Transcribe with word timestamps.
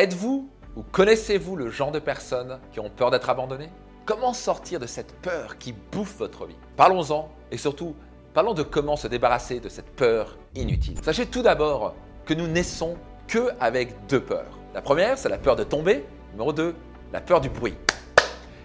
Êtes-vous 0.00 0.48
ou 0.76 0.82
connaissez-vous 0.82 1.56
le 1.56 1.68
genre 1.68 1.92
de 1.92 1.98
personnes 1.98 2.58
qui 2.72 2.80
ont 2.80 2.88
peur 2.88 3.10
d'être 3.10 3.28
abandonnées? 3.28 3.68
Comment 4.06 4.32
sortir 4.32 4.80
de 4.80 4.86
cette 4.86 5.12
peur 5.20 5.58
qui 5.58 5.74
bouffe 5.74 6.16
votre 6.16 6.46
vie? 6.46 6.56
Parlons-en 6.74 7.28
et 7.50 7.58
surtout, 7.58 7.94
parlons 8.32 8.54
de 8.54 8.62
comment 8.62 8.96
se 8.96 9.08
débarrasser 9.08 9.60
de 9.60 9.68
cette 9.68 9.90
peur 9.90 10.38
inutile. 10.54 10.96
Sachez 11.04 11.26
tout 11.26 11.42
d'abord 11.42 11.94
que 12.24 12.32
nous 12.32 12.46
naissons 12.46 12.96
que 13.28 13.50
avec 13.60 14.06
deux 14.06 14.22
peurs. 14.22 14.58
La 14.72 14.80
première, 14.80 15.18
c'est 15.18 15.28
la 15.28 15.36
peur 15.36 15.54
de 15.54 15.64
tomber. 15.64 16.06
Numéro 16.32 16.54
2, 16.54 16.74
la 17.12 17.20
peur 17.20 17.42
du 17.42 17.50
bruit. 17.50 17.76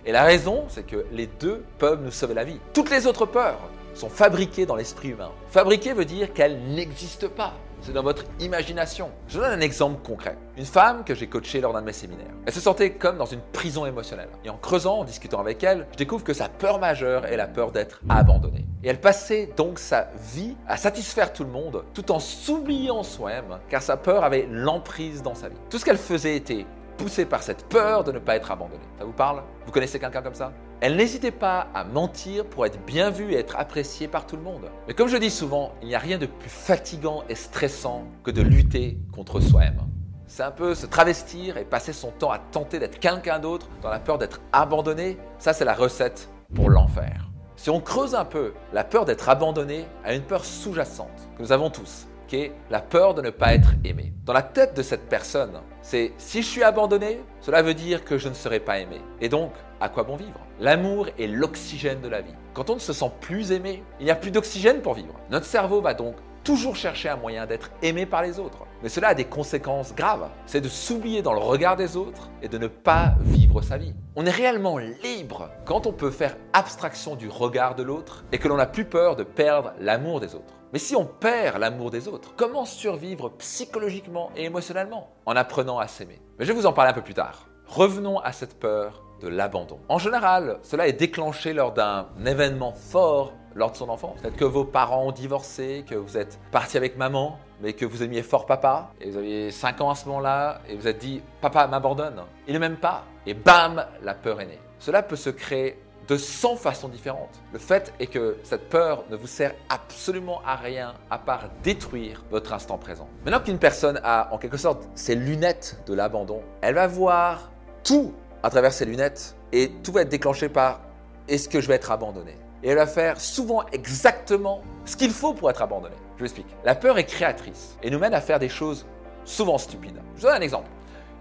Et 0.06 0.14
la 0.14 0.24
raison, 0.24 0.64
c'est 0.70 0.88
que 0.88 1.06
les 1.12 1.28
deux 1.28 1.66
peuvent 1.80 2.02
nous 2.02 2.12
sauver 2.12 2.34
la 2.34 2.46
vie. 2.46 2.62
Toutes 2.74 2.92
les 2.92 3.08
autres 3.08 3.26
peurs 3.26 3.60
sont 3.94 4.10
fabriquées 4.10 4.66
dans 4.66 4.78
l'esprit 4.78 5.10
humain. 5.10 5.34
Fabriquer 5.50 5.92
veut 5.92 6.06
dire 6.06 6.32
qu'elles 6.32 6.62
n'existent 6.62 7.28
pas. 7.28 7.56
C'est 7.86 7.94
dans 7.94 8.02
votre 8.02 8.24
imagination. 8.40 9.12
Je 9.28 9.38
donne 9.38 9.52
un 9.52 9.62
exemple 9.62 10.02
concret. 10.02 10.36
Une 10.58 10.66
femme 10.66 11.04
que 11.04 11.14
j'ai 11.14 11.28
coachée 11.28 11.62
lors 11.62 11.72
d'un 11.72 11.82
de 11.82 11.86
mes 11.86 11.94
séminaires. 11.94 12.34
Elle 12.48 12.52
se 12.54 12.60
sentait 12.60 12.94
comme 12.94 13.20
dans 13.20 13.28
une 13.28 13.42
prison 13.54 13.86
émotionnelle. 13.86 14.30
Et 14.44 14.50
en 14.50 14.58
creusant, 14.58 15.02
en 15.02 15.04
discutant 15.04 15.40
avec 15.40 15.64
elle, 15.64 15.86
je 15.92 15.98
découvre 15.98 16.24
que 16.24 16.34
sa 16.34 16.50
peur 16.50 16.80
majeure 16.80 17.28
est 17.28 17.38
la 17.38 17.46
peur 17.46 17.72
d'être 17.72 18.02
abandonnée. 18.10 18.66
Et 18.84 18.90
elle 18.90 19.00
passait 19.00 19.52
donc 19.56 19.78
sa 19.78 20.08
vie 20.34 20.58
à 20.68 20.78
satisfaire 20.78 21.32
tout 21.32 21.44
le 21.44 21.52
monde 21.52 21.84
tout 21.94 22.12
en 22.12 22.20
s'oubliant 22.20 23.04
soi-même 23.04 23.60
car 23.70 23.84
sa 23.84 23.98
peur 23.98 24.24
avait 24.24 24.48
l'emprise 24.50 25.22
dans 25.22 25.36
sa 25.36 25.50
vie. 25.50 25.58
Tout 25.70 25.78
ce 25.78 25.86
qu'elle 25.86 26.00
faisait 26.00 26.38
était 26.38 26.66
poussée 26.98 27.26
par 27.26 27.44
cette 27.44 27.68
peur 27.68 28.04
de 28.04 28.12
ne 28.12 28.20
pas 28.20 28.36
être 28.36 28.50
abandonnée. 28.50 28.82
Ça 28.98 29.06
vous 29.06 29.12
parle? 29.12 29.44
Vous 29.68 29.72
connaissez 29.72 30.00
quelqu'un 30.00 30.24
comme 30.24 30.34
ça? 30.34 30.52
Elle 30.82 30.98
n'hésitait 30.98 31.32
pas 31.32 31.68
à 31.74 31.84
mentir 31.84 32.46
pour 32.46 32.66
être 32.66 32.84
bien 32.86 33.10
vue 33.10 33.34
et 33.34 33.38
être 33.38 33.56
appréciée 33.58 34.08
par 34.08 34.28
tout 34.28 34.36
le 34.36 34.42
monde. 34.42 34.70
Mais 34.88 34.94
comme 34.94 35.08
je 35.08 35.18
dis 35.18 35.30
souvent, 35.30 35.74
il 35.82 35.88
n'y 35.88 35.96
a 35.96 36.00
rien 36.00 36.18
de 36.18 36.26
plus 36.26 36.50
fatigant 36.50 37.24
et 37.30 37.36
stressant 37.36 38.04
que 38.24 38.32
de 38.32 38.42
lutter 38.42 38.98
contre 39.14 39.40
soi-même. 39.40 39.82
C'est 40.28 40.44
un 40.44 40.52
peu 40.52 40.76
se 40.76 40.86
travestir 40.86 41.58
et 41.58 41.64
passer 41.64 41.94
son 41.94 42.12
temps 42.12 42.32
à 42.32 42.40
tenter 42.40 42.80
d'être 42.80 43.00
quelqu'un 43.00 43.40
d'autre 43.40 43.70
dans 43.82 43.90
la 43.90 44.00
peur 44.00 44.18
d'être 44.18 44.42
abandonné. 44.52 45.18
Ça, 45.40 45.54
c'est 45.54 45.66
la 45.66 45.74
recette 45.74 46.30
pour 46.54 46.70
l'enfer. 46.70 47.30
Si 47.56 47.70
on 47.70 47.80
creuse 47.80 48.16
un 48.16 48.26
peu, 48.26 48.54
la 48.74 48.84
peur 48.84 49.06
d'être 49.06 49.30
abandonné 49.30 49.86
a 50.04 50.14
une 50.14 50.24
peur 50.24 50.44
sous-jacente 50.44 51.30
que 51.38 51.42
nous 51.42 51.52
avons 51.52 51.70
tous 51.70 52.08
qui 52.28 52.38
est 52.38 52.52
la 52.70 52.82
peur 52.82 53.14
de 53.14 53.22
ne 53.22 53.30
pas 53.30 53.54
être 53.54 53.74
aimé. 53.84 54.14
Dans 54.26 54.34
la 54.34 54.42
tête 54.42 54.76
de 54.76 54.82
cette 54.82 55.08
personne, 55.08 55.62
c'est 55.82 56.14
si 56.18 56.42
je 56.42 56.48
suis 56.48 56.64
abandonné, 56.64 57.20
cela 57.40 57.62
veut 57.62 57.74
dire 57.74 58.04
que 58.04 58.18
je 58.18 58.30
ne 58.30 58.34
serai 58.34 58.60
pas 58.60 58.80
aimé. 58.80 59.00
Et 59.22 59.30
donc, 59.30 59.54
à 59.80 59.90
quoi 59.90 60.04
bon 60.04 60.16
vivre? 60.16 60.40
L'amour 60.60 61.08
est 61.20 61.28
l'oxygène 61.28 62.00
de 62.00 62.08
la 62.08 62.22
vie. 62.22 62.34
Quand 62.54 62.70
on 62.70 62.76
ne 62.76 62.80
se 62.80 62.94
sent 62.94 63.12
plus 63.20 63.52
aimé, 63.52 63.84
il 64.00 64.06
n'y 64.06 64.12
a 64.12 64.16
plus 64.16 64.32
d'oxygène 64.32 64.82
pour 64.82 64.94
vivre. 64.94 65.14
Notre 65.30 65.46
cerveau 65.46 65.82
va 65.82 65.94
donc 65.94 66.16
toujours 66.46 66.78
chercher 66.78 67.10
un 67.10 67.18
moyen 67.18 67.46
d'être 67.46 67.72
aimé 67.82 68.06
par 68.06 68.22
les 68.22 68.40
autres. 68.40 68.60
Mais 68.82 68.88
cela 68.88 69.10
a 69.10 69.14
des 69.16 69.26
conséquences 69.26 69.94
graves. 69.94 70.30
C'est 70.46 70.62
de 70.62 70.70
s'oublier 70.70 71.22
dans 71.22 71.34
le 71.34 71.40
regard 71.40 71.76
des 71.76 71.98
autres 71.98 72.30
et 72.42 72.48
de 72.48 72.58
ne 72.58 72.68
pas 72.68 73.16
vivre 73.20 73.62
sa 73.62 73.78
vie. 73.78 73.94
On 74.16 74.26
est 74.26 74.32
réellement 74.32 74.78
libre 74.78 75.50
quand 75.66 75.88
on 75.88 75.92
peut 75.92 76.12
faire 76.12 76.38
abstraction 76.54 77.16
du 77.16 77.28
regard 77.28 77.76
de 77.76 77.84
l'autre 77.84 78.24
et 78.32 78.38
que 78.38 78.48
l'on 78.48 78.56
n'a 78.56 78.68
plus 78.68 78.86
peur 78.86 79.18
de 79.18 79.24
perdre 79.24 79.74
l'amour 79.82 80.22
des 80.22 80.36
autres. 80.36 80.54
Mais 80.72 80.80
si 80.80 80.96
on 80.96 81.06
perd 81.06 81.58
l'amour 81.58 81.92
des 81.92 82.08
autres, 82.08 82.34
comment 82.38 82.64
survivre 82.64 83.30
psychologiquement 83.40 84.32
et 84.38 84.46
émotionnellement 84.46 85.12
En 85.26 85.36
apprenant 85.36 85.80
à 85.80 85.88
s'aimer? 85.88 86.22
Mais 86.40 86.46
je 86.46 86.54
vais 86.54 86.60
vous 86.60 86.66
en 86.66 86.74
parler 86.74 86.92
un 86.92 86.96
peu 86.96 87.02
plus 87.02 87.14
tard. 87.14 87.50
Revenons 87.66 88.20
à 88.20 88.32
cette 88.32 88.60
peur 88.60 89.05
de 89.22 89.28
l'abandon. 89.28 89.80
En 89.90 89.98
général, 89.98 90.60
cela 90.64 90.88
est 90.88 90.94
déclenché 90.94 91.54
lors 91.54 91.74
d'un 91.74 92.08
événement 92.26 92.74
fort 92.74 93.34
lors 93.56 93.72
de 93.72 93.78
son 93.78 93.90
enfance. 93.90 94.20
Peut-être 94.22 94.36
que 94.36 94.46
vos 94.46 94.66
parents 94.66 95.08
ont 95.08 95.12
divorcé, 95.12 95.86
que 95.90 95.96
vous 95.96 96.18
êtes 96.18 96.40
parti 96.52 96.78
avec 96.78 96.98
maman, 96.98 97.40
mais 97.62 97.74
que 97.74 97.86
vous 97.86 98.04
aimiez 98.04 98.22
fort 98.22 98.46
papa, 98.46 98.92
et 99.00 99.10
vous 99.10 99.18
aviez 99.18 99.50
5 99.50 99.82
ans 99.82 99.90
à 99.90 99.96
ce 99.96 100.08
moment-là, 100.08 100.60
et 100.68 100.76
vous 100.76 100.88
êtes 100.88 100.98
dit 100.98 101.22
Papa 101.42 101.66
m'abandonne. 101.68 102.22
Il 102.48 102.54
ne 102.54 102.60
m'aime 102.60 102.78
pas. 102.78 103.06
Et 103.26 103.34
bam, 103.34 103.86
la 104.04 104.14
peur 104.14 104.42
est 104.42 104.46
née. 104.46 104.60
Cela 104.78 105.02
peut 105.02 105.16
se 105.16 105.30
créer 105.30 105.80
de 106.08 106.18
100 106.18 106.58
façons 106.58 106.88
différentes. 106.88 107.42
Le 107.52 107.60
fait 107.60 107.94
est 108.00 108.08
que 108.08 108.38
cette 108.44 108.70
peur 108.70 109.06
ne 109.10 109.16
vous 109.16 109.26
sert 109.26 109.56
absolument 109.70 110.42
à 110.46 110.56
rien 110.56 110.94
à 111.10 111.18
part 111.18 111.50
détruire 111.64 112.24
votre 112.30 112.54
instant 112.54 112.78
présent. 112.78 113.08
Maintenant 113.24 113.40
qu'une 113.40 113.58
personne 113.58 114.00
a 114.04 114.32
en 114.32 114.38
quelque 114.38 114.58
sorte 114.58 114.88
ses 114.94 115.16
lunettes 115.16 115.82
de 115.88 115.94
l'abandon, 115.96 116.42
elle 116.62 116.76
va 116.76 116.86
voir 116.86 117.50
tout 117.84 118.14
à 118.46 118.50
travers 118.52 118.72
ses 118.72 118.86
lunettes 118.86 119.36
et 119.52 119.72
tout 119.82 119.92
va 119.92 120.04
être 120.04 120.10
déclenché 120.10 120.50
par 120.50 120.82
est-ce 121.28 121.50
que 121.50 121.62
je 121.62 121.68
vais 121.68 121.74
être 121.74 121.90
abandonné? 121.90 122.36
Et 122.62 122.70
elle 122.70 122.78
va 122.78 122.86
faire 122.86 123.20
souvent 123.20 123.66
exactement 123.72 124.62
ce 124.86 124.96
qu'il 124.96 125.10
faut 125.10 125.34
pour 125.34 125.50
être 125.50 125.64
abandonné. 125.64 125.96
Je 126.16 126.20
vous 126.20 126.26
explique. 126.26 126.56
La 126.64 126.76
peur 126.76 127.00
est 127.00 127.06
créatrice 127.06 127.76
et 127.82 127.90
nous 127.90 127.98
mène 127.98 128.14
à 128.14 128.22
faire 128.22 128.38
des 128.38 128.48
choses 128.48 128.86
souvent 129.24 129.58
stupides. 129.58 130.00
Je 130.16 130.22
vous 130.22 130.28
donne 130.28 130.38
un 130.38 130.42
exemple. 130.42 130.70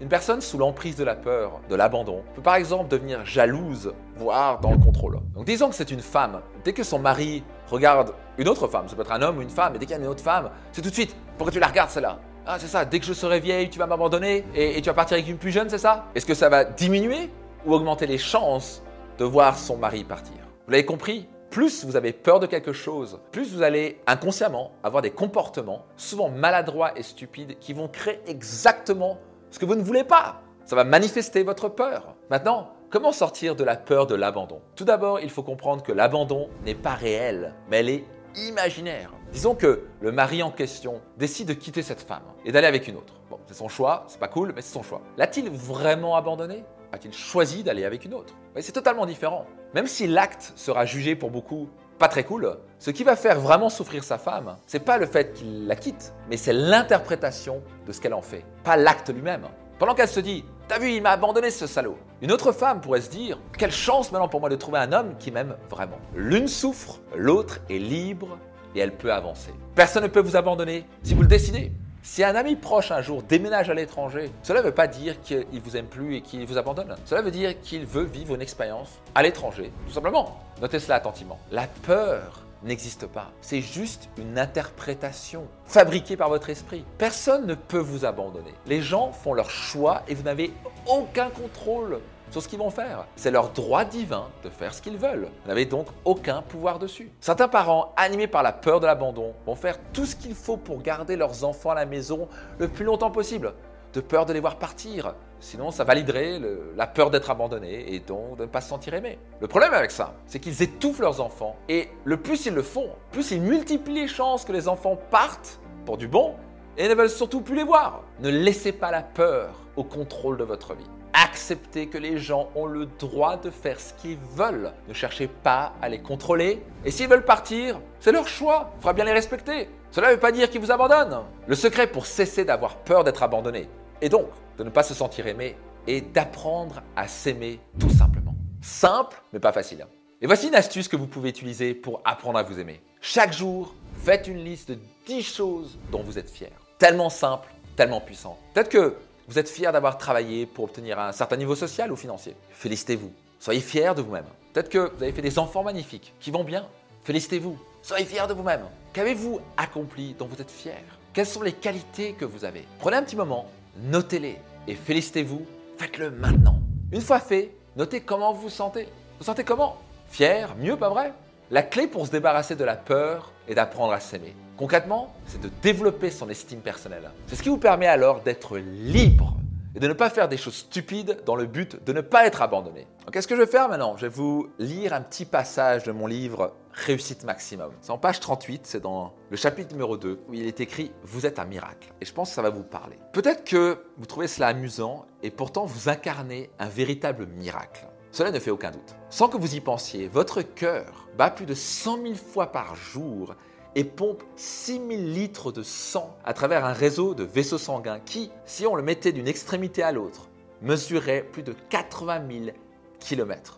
Une 0.01 0.07
personne 0.07 0.39
sous 0.39 0.59
l'emprise 0.59 0.97
de 0.97 1.03
la 1.03 1.15
peur, 1.15 1.61
de 1.67 1.73
l'abandon, 1.73 2.21
peut 2.35 2.43
par 2.43 2.57
exemple 2.57 2.89
devenir 2.89 3.25
jalouse, 3.25 3.91
voire 4.17 4.59
dans 4.59 4.69
le 4.69 4.77
contrôle. 4.77 5.19
Donc 5.33 5.45
disons 5.45 5.69
que 5.69 5.75
c'est 5.75 5.89
une 5.89 6.01
femme. 6.01 6.41
Dès 6.63 6.73
que 6.73 6.83
son 6.83 6.99
mari 6.99 7.43
regarde 7.71 8.13
une 8.37 8.49
autre 8.49 8.67
femme, 8.67 8.87
ça 8.87 8.95
peut 8.95 9.01
être 9.01 9.11
un 9.11 9.23
homme 9.23 9.39
ou 9.39 9.41
une 9.41 9.49
femme, 9.49 9.73
et 9.73 9.79
dès 9.79 9.87
qu'il 9.87 9.95
y 9.95 9.99
a 9.99 10.03
une 10.03 10.09
autre 10.09 10.23
femme, 10.23 10.51
c'est 10.71 10.83
tout 10.83 10.89
de 10.89 10.93
suite, 10.93 11.15
pourquoi 11.39 11.51
tu 11.51 11.59
la 11.59 11.67
regardes 11.67 11.89
celle-là? 11.89 12.19
Ah 12.47 12.59
c'est 12.59 12.67
ça, 12.67 12.85
dès 12.85 12.99
que 12.99 13.05
je 13.05 13.13
serai 13.13 13.39
vieille, 13.39 13.71
tu 13.71 13.79
vas 13.79 13.87
m'abandonner 13.87 14.45
et, 14.53 14.79
tu 14.79 14.87
vas 14.87 14.93
partir 14.93 15.15
avec 15.15 15.27
une 15.27 15.39
plus 15.39 15.49
jeune, 15.49 15.67
c'est 15.67 15.79
ça? 15.79 16.05
Est-ce 16.13 16.27
que 16.27 16.35
ça 16.35 16.47
va 16.47 16.63
diminuer 16.63 17.31
ou 17.65 17.73
augmenter 17.73 18.05
les 18.05 18.19
chances 18.19 18.83
de 19.17 19.25
voir 19.25 19.57
son 19.57 19.77
mari 19.77 20.03
partir? 20.03 20.37
Vous 20.65 20.71
l'avez 20.71 20.85
compris 20.85 21.27
plus 21.49 21.85
vous 21.85 21.95
avez 21.95 22.11
peur 22.11 22.39
de 22.39 22.45
quelque 22.45 22.73
chose, 22.73 23.19
plus 23.31 23.51
vous 23.51 23.63
allez 23.63 23.99
inconsciemment 24.05 24.73
avoir 24.83 25.01
des 25.01 25.09
comportements 25.09 25.85
souvent 25.97 26.29
maladroits 26.29 26.91
et 26.95 27.01
stupides 27.01 27.57
qui 27.59 27.73
vont 27.73 27.87
créer 27.87 28.19
exactement 28.27 29.17
ce 29.49 29.57
que 29.57 29.65
vous 29.65 29.75
ne 29.75 29.81
voulez 29.81 30.03
pas. 30.03 30.41
Ça 30.65 30.75
va 30.75 30.83
manifester 30.83 31.41
votre 31.41 31.69
peur. 31.69 32.15
Maintenant, 32.29 32.73
comment 32.91 33.11
sortir 33.11 33.55
de 33.55 33.63
la 33.63 33.75
peur 33.75 34.05
de 34.05 34.15
l'abandon? 34.15 34.61
Tout 34.75 34.85
d'abord, 34.85 35.19
il 35.19 35.29
faut 35.31 35.43
comprendre 35.43 35.81
que 35.81 35.91
l'abandon 35.91 36.49
n'est 36.63 36.75
pas 36.75 36.93
réel, 36.93 37.55
mais 37.71 37.79
elle 37.79 37.89
est 37.89 38.03
imaginaire. 38.37 39.11
Disons 39.31 39.55
que 39.55 39.85
le 40.01 40.11
mari 40.11 40.43
en 40.43 40.51
question 40.51 41.01
décide 41.17 41.47
de 41.47 41.53
quitter 41.53 41.81
cette 41.81 42.01
femme 42.01 42.23
et 42.45 42.51
d'aller 42.51 42.67
avec 42.67 42.87
une 42.87 42.95
autre. 42.95 43.13
Bon, 43.29 43.39
c'est 43.47 43.53
son 43.53 43.67
choix, 43.67 44.05
c'est 44.07 44.19
pas 44.19 44.27
cool, 44.27 44.53
mais 44.55 44.61
c'est 44.61 44.73
son 44.73 44.83
choix. 44.83 45.01
L'a-t-il 45.17 45.49
vraiment 45.49 46.15
abandonné? 46.15 46.63
A-t-il 46.91 47.13
choisi 47.13 47.63
d'aller 47.63 47.83
avec 47.83 48.05
une 48.05 48.13
autre? 48.13 48.33
C'est 48.59 48.71
totalement 48.71 49.05
différent. 49.05 49.45
Même 49.73 49.87
si 49.87 50.07
l'acte 50.07 50.53
sera 50.55 50.85
jugé 50.85 51.15
pour 51.15 51.31
beaucoup 51.31 51.67
pas 51.97 52.07
très 52.07 52.23
cool. 52.23 52.57
Ce 52.79 52.91
qui 52.91 53.03
va 53.03 53.15
faire 53.15 53.39
vraiment 53.39 53.69
souffrir 53.69 54.03
sa 54.03 54.17
femme, 54.17 54.57
c'est 54.67 54.79
pas 54.79 54.97
le 54.97 55.05
fait 55.05 55.33
qu'il 55.33 55.67
la 55.67 55.75
quitte, 55.75 56.13
mais 56.29 56.37
c'est 56.37 56.53
l'interprétation 56.53 57.61
de 57.85 57.91
ce 57.91 58.01
qu'elle 58.01 58.13
en 58.13 58.21
fait, 58.21 58.43
pas 58.63 58.75
l'acte 58.75 59.09
lui-même. 59.09 59.47
Pendant 59.79 59.93
qu'elle 59.93 60.09
se 60.09 60.19
dit 60.19 60.45
T'as 60.67 60.79
vu, 60.79 60.93
il 60.93 61.01
m'a 61.03 61.11
abandonné 61.11 61.51
ce 61.51 61.67
salaud. 61.67 61.95
Une 62.23 62.31
autre 62.31 62.51
femme 62.51 62.81
pourrait 62.81 63.01
se 63.01 63.09
dire 63.11 63.39
Quelle 63.55 63.71
chance 63.71 64.11
maintenant 64.11 64.27
pour 64.27 64.39
moi 64.39 64.49
de 64.49 64.55
trouver 64.55 64.79
un 64.79 64.93
homme 64.93 65.15
qui 65.19 65.29
m'aime 65.29 65.55
vraiment. 65.69 65.99
L'une 66.15 66.47
souffre, 66.47 66.99
l'autre 67.15 67.59
est 67.69 67.77
libre 67.77 68.39
et 68.73 68.79
elle 68.79 68.91
peut 68.91 69.13
avancer. 69.13 69.53
Personne 69.75 70.03
ne 70.03 70.07
peut 70.07 70.21
vous 70.21 70.35
abandonner 70.35 70.85
si 71.03 71.13
vous 71.13 71.21
le 71.21 71.27
décidez. 71.27 71.71
Si 72.01 72.23
un 72.23 72.35
ami 72.35 72.55
proche 72.55 72.91
un 72.91 73.01
jour 73.01 73.21
déménage 73.21 73.69
à 73.69 73.75
l'étranger, 73.75 74.31
cela 74.41 74.61
ne 74.61 74.65
veut 74.65 74.73
pas 74.73 74.87
dire 74.87 75.21
qu'il 75.21 75.45
vous 75.63 75.77
aime 75.77 75.87
plus 75.87 76.15
et 76.15 76.21
qu'il 76.21 76.45
vous 76.47 76.57
abandonne. 76.57 76.95
Cela 77.05 77.21
veut 77.21 77.31
dire 77.31 77.59
qu'il 77.61 77.85
veut 77.85 78.03
vivre 78.03 78.33
une 78.33 78.41
expérience 78.41 78.99
à 79.13 79.21
l'étranger, 79.21 79.71
tout 79.87 79.93
simplement. 79.93 80.39
Notez 80.61 80.79
cela 80.79 80.95
attentivement. 80.95 81.39
La 81.51 81.67
peur 81.85 82.44
n'existe 82.63 83.07
pas. 83.07 83.31
C'est 83.41 83.61
juste 83.61 84.09
une 84.17 84.37
interprétation 84.37 85.47
fabriquée 85.65 86.17
par 86.17 86.29
votre 86.29 86.49
esprit. 86.49 86.85
Personne 86.97 87.45
ne 87.45 87.55
peut 87.55 87.77
vous 87.77 88.05
abandonner. 88.05 88.53
Les 88.65 88.81
gens 88.81 89.11
font 89.11 89.33
leur 89.33 89.49
choix 89.49 90.03
et 90.07 90.15
vous 90.15 90.23
n'avez 90.23 90.51
aucun 90.87 91.29
contrôle 91.29 91.99
sur 92.31 92.41
ce 92.41 92.47
qu'ils 92.47 92.59
vont 92.59 92.69
faire. 92.69 93.05
C'est 93.15 93.31
leur 93.31 93.49
droit 93.49 93.85
divin 93.85 94.27
de 94.43 94.49
faire 94.49 94.73
ce 94.73 94.81
qu'ils 94.81 94.97
veulent. 94.97 95.29
Vous 95.43 95.47
n'avez 95.47 95.65
donc 95.65 95.87
aucun 96.03 96.41
pouvoir 96.41 96.79
dessus. 96.79 97.11
Certains 97.21 97.47
parents, 97.47 97.93
animés 97.97 98.27
par 98.27 98.43
la 98.43 98.51
peur 98.51 98.79
de 98.79 98.85
l'abandon, 98.85 99.33
vont 99.45 99.55
faire 99.55 99.77
tout 99.93 100.05
ce 100.05 100.15
qu'il 100.15 100.35
faut 100.35 100.57
pour 100.57 100.81
garder 100.81 101.15
leurs 101.15 101.43
enfants 101.43 101.71
à 101.71 101.75
la 101.75 101.85
maison 101.85 102.27
le 102.57 102.67
plus 102.67 102.85
longtemps 102.85 103.11
possible, 103.11 103.53
de 103.95 104.01
peur 104.01 104.25
de 104.25 104.33
les 104.33 104.41
voir 104.41 104.57
partir. 104.57 105.15
Sinon, 105.39 105.71
ça 105.71 105.85
validerait 105.85 106.39
la 106.75 106.85
peur 106.85 107.09
d'être 107.09 107.29
abandonné 107.29 107.93
et 107.93 107.99
donc 107.99 108.37
de 108.37 108.43
ne 108.43 108.47
pas 108.47 108.61
se 108.61 108.69
sentir 108.69 108.93
aimé. 108.93 109.17
Le 109.39 109.47
problème 109.47 109.73
avec 109.73 109.91
ça, 109.91 110.13
c'est 110.27 110.39
qu'ils 110.39 110.61
étouffent 110.61 110.99
leurs 110.99 111.21
enfants 111.21 111.55
et 111.69 111.89
le 112.03 112.17
plus 112.17 112.45
ils 112.45 112.53
le 112.53 112.61
font, 112.61 112.89
plus 113.11 113.31
ils 113.31 113.41
multiplient 113.41 114.01
les 114.01 114.07
chances 114.07 114.43
que 114.43 114.51
les 114.51 114.67
enfants 114.67 114.97
partent 115.09 115.59
pour 115.85 115.97
du 115.97 116.07
bon 116.07 116.35
et 116.77 116.89
ne 116.89 116.93
veulent 116.93 117.09
surtout 117.09 117.41
plus 117.41 117.55
les 117.55 117.63
voir. 117.63 118.01
Ne 118.19 118.29
laissez 118.29 118.73
pas 118.73 118.91
la 118.91 119.01
peur 119.01 119.61
au 119.77 119.83
contrôle 119.83 120.37
de 120.37 120.43
votre 120.43 120.73
vie. 120.73 120.89
Acceptez 121.13 121.87
que 121.87 121.97
les 121.97 122.17
gens 122.17 122.49
ont 122.55 122.65
le 122.65 122.85
droit 122.85 123.37
de 123.37 123.49
faire 123.49 123.79
ce 123.79 123.93
qu'ils 123.93 124.17
veulent. 124.35 124.73
Ne 124.89 124.93
cherchez 124.93 125.27
pas 125.27 125.71
à 125.81 125.87
les 125.87 125.99
contrôler. 125.99 126.61
Et 126.83 126.91
s'ils 126.91 127.07
veulent 127.07 127.23
partir, 127.23 127.79
c'est 128.01 128.11
leur 128.11 128.27
choix. 128.27 128.71
Il 128.75 128.81
faudra 128.81 128.93
bien 128.93 129.05
les 129.05 129.13
respecter. 129.13 129.69
Cela 129.91 130.07
ne 130.09 130.13
veut 130.15 130.19
pas 130.19 130.33
dire 130.33 130.49
qu'ils 130.49 130.59
vous 130.59 130.71
abandonnent. 130.71 131.23
Le 131.47 131.55
secret 131.55 131.87
pour 131.87 132.05
cesser 132.05 132.43
d'avoir 132.43 132.75
peur 132.75 133.05
d'être 133.05 133.23
abandonné, 133.23 133.69
et 134.01 134.09
donc 134.09 134.27
de 134.57 134.63
ne 134.63 134.69
pas 134.69 134.83
se 134.83 134.93
sentir 134.93 135.27
aimé, 135.27 135.55
est 135.87 136.01
d'apprendre 136.13 136.81
à 136.95 137.07
s'aimer 137.07 137.59
tout 137.79 137.89
simplement. 137.89 138.35
Simple, 138.61 139.21
mais 139.33 139.39
pas 139.39 139.51
facile. 139.51 139.81
Hein. 139.81 139.87
Et 140.21 140.27
voici 140.27 140.47
une 140.47 140.55
astuce 140.55 140.87
que 140.87 140.95
vous 140.95 141.07
pouvez 141.07 141.29
utiliser 141.29 141.73
pour 141.73 142.01
apprendre 142.05 142.39
à 142.39 142.43
vous 142.43 142.59
aimer. 142.59 142.81
Chaque 143.01 143.33
jour, 143.33 143.75
faites 144.03 144.27
une 144.27 144.43
liste 144.43 144.71
de 144.71 144.79
10 145.05 145.21
choses 145.21 145.77
dont 145.91 146.01
vous 146.01 146.17
êtes 146.17 146.29
fier. 146.29 146.49
Tellement 146.79 147.09
simple, 147.09 147.49
tellement 147.75 148.01
puissant. 148.01 148.39
Peut-être 148.53 148.69
que 148.69 148.95
Vous 149.27 149.39
êtes 149.39 149.49
fier 149.49 149.71
d'avoir 149.71 149.97
travaillé 149.97 150.45
pour 150.45 150.65
obtenir 150.65 150.99
un 150.99 151.11
certain 151.11 151.35
niveau 151.35 151.55
social 151.55 151.91
ou 151.91 151.95
financier. 151.95 152.35
Félicitez-vous. 152.51 153.11
Soyez 153.39 153.59
fiers 153.59 153.93
de 153.95 154.03
vous-même. 154.03 154.25
Peut-être 154.53 154.69
que 154.69 154.91
vous 154.95 155.01
avez 155.01 155.11
fait 155.13 155.23
des 155.23 155.39
enfants 155.39 155.63
magnifiques 155.63 156.13
qui 156.19 156.29
vont 156.29 156.43
bien. 156.43 156.67
Félicitez-vous. 157.05 157.57
Soyez 157.81 158.05
fiers 158.05 158.27
de 158.29 158.33
vous-même. 158.35 158.61
Qu'avez-vous 158.93 159.39
accompli 159.57 160.13
dont 160.13 160.27
vous 160.27 160.39
êtes 160.39 160.51
fier? 160.51 160.77
Quelles 161.11 161.25
sont 161.25 161.41
les 161.41 161.53
qualités 161.53 162.13
que 162.13 162.23
vous 162.23 162.45
avez? 162.45 162.67
Prenez 162.77 162.97
un 162.97 163.03
petit 163.03 163.15
moment, 163.15 163.49
notez-les 163.83 164.37
et 164.67 164.75
félicitez-vous. 164.75 165.45
Faites-le 165.77 166.11
maintenant. 166.11 166.59
Une 166.91 167.01
fois 167.01 167.19
fait, 167.19 167.51
notez 167.75 168.01
comment 168.01 168.33
vous 168.33 168.43
vous 168.43 168.49
sentez. 168.49 168.87
Vous 169.19 169.25
sentez 169.25 169.43
comment? 169.43 169.77
Fier 170.09 170.55
Mieux, 170.57 170.77
pas 170.77 170.89
vrai? 170.89 171.13
La 171.51 171.61
clé 171.61 171.87
pour 171.87 172.05
se 172.05 172.11
débarrasser 172.11 172.55
de 172.55 172.63
la 172.63 172.75
peur 172.75 173.31
est 173.47 173.55
d'apprendre 173.55 173.93
à 173.93 173.99
s'aimer. 173.99 174.35
Concrètement, 174.57 175.13
c'est 175.25 175.41
de 175.41 175.49
développer 175.61 176.09
son 176.09 176.29
estime 176.29 176.61
personnelle. 176.61 177.11
C'est 177.27 177.35
ce 177.35 177.43
qui 177.43 177.49
vous 177.49 177.57
permet 177.57 177.87
alors 177.87 178.21
d'être 178.21 178.57
libre 178.57 179.35
et 179.75 179.79
de 179.79 179.87
ne 179.87 179.93
pas 179.93 180.09
faire 180.09 180.27
des 180.27 180.37
choses 180.37 180.55
stupides 180.55 181.21
dans 181.25 181.35
le 181.35 181.45
but 181.45 181.83
de 181.83 181.93
ne 181.93 182.01
pas 182.01 182.25
être 182.25 182.41
abandonné. 182.41 182.87
Qu'est-ce 183.11 183.27
que 183.27 183.35
je 183.35 183.41
vais 183.41 183.47
faire 183.47 183.69
maintenant 183.69 183.97
Je 183.97 184.03
vais 184.05 184.13
vous 184.13 184.47
lire 184.57 184.93
un 184.93 185.01
petit 185.01 185.25
passage 185.25 185.83
de 185.83 185.91
mon 185.91 186.07
livre 186.07 186.53
Réussite 186.71 187.23
Maximum. 187.23 187.71
C'est 187.81 187.91
en 187.91 187.97
page 187.97 188.19
38, 188.19 188.61
c'est 188.65 188.79
dans 188.79 189.13
le 189.29 189.37
chapitre 189.37 189.73
numéro 189.73 189.97
2 189.97 190.21
où 190.27 190.33
il 190.33 190.47
est 190.47 190.59
écrit 190.59 190.91
Vous 191.03 191.25
êtes 191.25 191.39
un 191.39 191.45
miracle. 191.45 191.93
Et 192.01 192.05
je 192.05 192.13
pense 192.13 192.29
que 192.29 192.35
ça 192.35 192.41
va 192.41 192.49
vous 192.49 192.63
parler. 192.63 192.97
Peut-être 193.13 193.43
que 193.43 193.85
vous 193.97 194.05
trouvez 194.05 194.27
cela 194.27 194.47
amusant 194.47 195.05
et 195.23 195.29
pourtant 195.29 195.65
vous 195.65 195.89
incarnez 195.89 196.49
un 196.59 196.67
véritable 196.67 197.27
miracle. 197.27 197.87
Cela 198.11 198.31
ne 198.31 198.39
fait 198.39 198.51
aucun 198.51 198.71
doute. 198.71 198.95
Sans 199.09 199.27
que 199.27 199.37
vous 199.37 199.55
y 199.55 199.59
pensiez, 199.59 200.07
votre 200.07 200.41
cœur 200.41 201.09
bat 201.17 201.29
plus 201.29 201.45
de 201.45 201.53
100 201.53 202.01
000 202.01 202.15
fois 202.15 202.51
par 202.51 202.75
jour 202.75 203.35
et 203.75 203.83
pompe 203.83 204.23
6000 204.37 205.13
litres 205.13 205.51
de 205.51 205.61
sang 205.61 206.17
à 206.23 206.33
travers 206.33 206.65
un 206.65 206.73
réseau 206.73 207.13
de 207.13 207.23
vaisseaux 207.23 207.57
sanguins 207.57 207.99
qui, 207.99 208.31
si 208.45 208.65
on 208.65 208.75
le 208.75 208.83
mettait 208.83 209.11
d'une 209.11 209.27
extrémité 209.27 209.83
à 209.83 209.91
l'autre, 209.91 210.29
mesurait 210.61 211.25
plus 211.31 211.43
de 211.43 211.53
80 211.69 212.21
000 212.45 212.57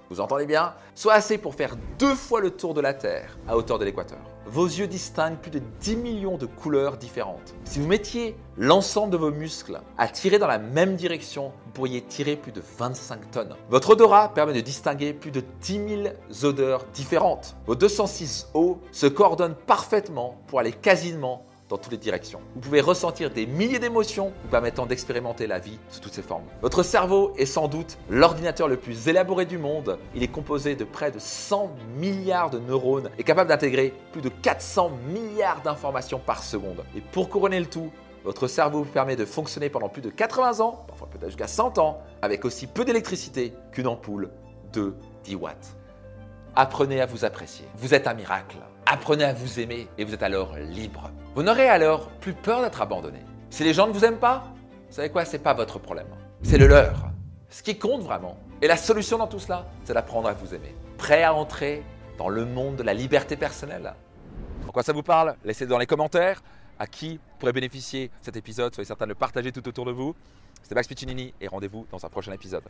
Vous 0.09 0.19
entendez 0.19 0.45
bien? 0.45 0.73
Soit 0.93 1.13
assez 1.13 1.37
pour 1.37 1.55
faire 1.55 1.77
deux 1.99 2.15
fois 2.15 2.41
le 2.41 2.51
tour 2.51 2.73
de 2.73 2.81
la 2.81 2.93
Terre 2.93 3.37
à 3.47 3.55
hauteur 3.55 3.79
de 3.79 3.85
l'équateur. 3.85 4.19
Vos 4.45 4.65
yeux 4.65 4.87
distinguent 4.87 5.37
plus 5.37 5.51
de 5.51 5.61
10 5.79 5.95
millions 5.95 6.37
de 6.37 6.45
couleurs 6.45 6.97
différentes. 6.97 7.55
Si 7.63 7.79
vous 7.79 7.87
mettiez 7.87 8.35
l'ensemble 8.57 9.11
de 9.11 9.17
vos 9.17 9.31
muscles 9.31 9.79
à 9.97 10.07
tirer 10.09 10.37
dans 10.37 10.47
la 10.47 10.57
même 10.57 10.95
direction, 10.95 11.53
vous 11.65 11.71
pourriez 11.71 12.01
tirer 12.01 12.35
plus 12.35 12.51
de 12.51 12.61
25 12.77 13.31
tonnes. 13.31 13.55
Votre 13.69 13.91
odorat 13.91 14.33
permet 14.33 14.53
de 14.53 14.61
distinguer 14.61 15.13
plus 15.13 15.31
de 15.31 15.43
10 15.61 16.03
000 16.03 16.15
odeurs 16.43 16.85
différentes. 16.93 17.55
Vos 17.67 17.75
206 17.75 18.47
os 18.53 18.77
se 18.91 19.07
coordonnent 19.07 19.55
parfaitement 19.55 20.41
pour 20.47 20.59
aller 20.59 20.73
quasiment 20.73 21.45
dans 21.69 21.77
toutes 21.77 21.91
les 21.91 21.97
directions. 21.97 22.39
Vous 22.55 22.61
pouvez 22.61 22.81
ressentir 22.81 23.29
des 23.29 23.45
milliers 23.45 23.79
d'émotions 23.79 24.31
vous 24.43 24.49
permettant 24.49 24.85
d'expérimenter 24.85 25.47
la 25.47 25.59
vie 25.59 25.79
sous 25.89 25.99
toutes 25.99 26.13
ses 26.13 26.21
formes. 26.21 26.45
Votre 26.61 26.83
cerveau 26.83 27.33
est 27.37 27.45
sans 27.45 27.67
doute 27.67 27.97
l'ordinateur 28.09 28.67
le 28.67 28.77
plus 28.77 29.07
élaboré 29.07 29.45
du 29.45 29.57
monde. 29.57 29.97
Il 30.15 30.23
est 30.23 30.27
composé 30.27 30.75
de 30.75 30.83
près 30.83 31.11
de 31.11 31.19
100 31.19 31.71
milliards 31.97 32.49
de 32.49 32.59
neurones 32.59 33.09
et 33.17 33.23
capable 33.23 33.49
d'intégrer 33.49 33.93
plus 34.11 34.21
de 34.21 34.29
400 34.29 34.91
milliards 35.09 35.61
d'informations 35.61 36.19
par 36.19 36.43
seconde. 36.43 36.83
Et 36.95 37.01
pour 37.01 37.29
couronner 37.29 37.59
le 37.59 37.65
tout, 37.65 37.91
votre 38.23 38.47
cerveau 38.47 38.83
vous 38.83 38.91
permet 38.91 39.15
de 39.15 39.25
fonctionner 39.25 39.69
pendant 39.69 39.89
plus 39.89 40.01
de 40.01 40.09
80 40.09 40.59
ans, 40.59 40.83
parfois 40.87 41.07
peut-être 41.09 41.27
jusqu'à 41.27 41.47
100 41.47 41.77
ans, 41.77 42.01
avec 42.21 42.43
aussi 42.45 42.67
peu 42.67 42.83
d'électricité 42.83 43.53
qu'une 43.71 43.87
ampoule 43.87 44.31
de 44.73 44.95
10 45.23 45.35
watts. 45.35 45.77
Apprenez 46.55 47.01
à 47.01 47.05
vous 47.05 47.23
apprécier. 47.23 47.65
Vous 47.77 47.93
êtes 47.93 48.07
un 48.07 48.13
miracle. 48.13 48.57
Apprenez 48.85 49.23
à 49.23 49.33
vous 49.33 49.59
aimer 49.59 49.87
et 49.97 50.05
vous 50.05 50.13
êtes 50.13 50.23
alors 50.23 50.57
libre. 50.57 51.11
Vous 51.37 51.43
n'aurez 51.43 51.69
alors 51.69 52.09
plus 52.13 52.33
peur 52.33 52.63
d'être 52.63 52.81
abandonné. 52.81 53.19
Si 53.51 53.63
les 53.63 53.71
gens 53.71 53.85
ne 53.85 53.91
vous 53.91 54.03
aiment 54.03 54.17
pas, 54.17 54.51
vous 54.89 54.95
savez 54.95 55.11
quoi, 55.11 55.23
c'est 55.23 55.37
pas 55.37 55.53
votre 55.53 55.77
problème. 55.77 56.07
C'est 56.41 56.57
le 56.57 56.65
leur. 56.65 57.11
Ce 57.51 57.61
qui 57.61 57.77
compte 57.77 58.01
vraiment. 58.01 58.39
Et 58.59 58.65
la 58.65 58.75
solution 58.75 59.19
dans 59.19 59.27
tout 59.27 59.37
cela, 59.37 59.67
c'est 59.83 59.93
d'apprendre 59.93 60.29
à 60.29 60.33
vous 60.33 60.55
aimer. 60.55 60.73
Prêt 60.97 61.21
à 61.21 61.35
entrer 61.35 61.83
dans 62.17 62.27
le 62.27 62.43
monde 62.43 62.77
de 62.77 62.81
la 62.81 62.95
liberté 62.95 63.35
personnelle 63.37 63.93
Pourquoi 64.63 64.81
ça 64.81 64.93
vous 64.93 65.03
parle? 65.03 65.35
Laissez 65.45 65.67
dans 65.67 65.77
les 65.77 65.85
commentaires 65.85 66.41
à 66.79 66.87
qui 66.87 67.19
pourrait 67.37 67.53
bénéficier 67.53 68.09
cet 68.23 68.35
épisode? 68.35 68.73
Soyez 68.73 68.87
certain 68.87 69.05
de 69.05 69.09
le 69.09 69.15
partager 69.15 69.51
tout 69.51 69.67
autour 69.67 69.85
de 69.85 69.91
vous. 69.91 70.15
C'était 70.63 70.73
Max 70.73 70.87
Piccinini 70.87 71.35
et 71.39 71.47
rendez-vous 71.47 71.85
dans 71.91 72.03
un 72.03 72.09
prochain 72.09 72.31
épisode. 72.31 72.63